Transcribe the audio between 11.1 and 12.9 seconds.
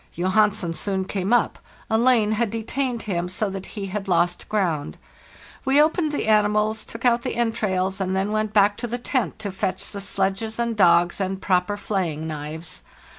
and proper flaying knives.